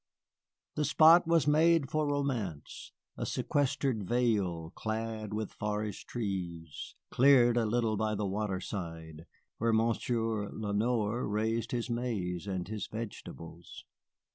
The 0.73 0.83
spot 0.83 1.27
was 1.27 1.45
made 1.45 1.91
for 1.91 2.07
romance, 2.07 2.91
a 3.17 3.23
sequestered 3.23 4.01
vale, 4.01 4.71
clad 4.75 5.31
with 5.31 5.51
forest 5.53 6.07
trees, 6.07 6.95
cleared 7.11 7.55
a 7.55 7.67
little 7.67 7.97
by 7.97 8.15
the 8.15 8.25
water 8.25 8.59
side, 8.59 9.27
where 9.59 9.73
Monsieur 9.73 10.49
Lenoir 10.49 11.27
raised 11.27 11.71
his 11.71 11.87
maize 11.87 12.47
and 12.47 12.67
his 12.67 12.87
vegetables. 12.87 13.85